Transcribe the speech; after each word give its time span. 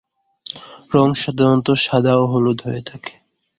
রঙ 0.93 1.09
সাধারণত 1.21 1.67
সাদা 1.83 2.13
ও 2.17 2.23
হলুদ 2.31 2.59
হয়ে 2.65 2.81
থাকে। 2.89 3.13